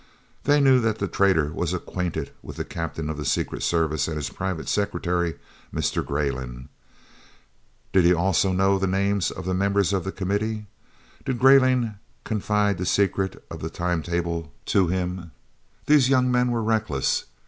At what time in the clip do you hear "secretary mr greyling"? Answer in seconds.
4.67-6.69